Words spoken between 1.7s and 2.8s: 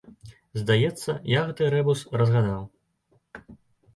рэбус разгадаў.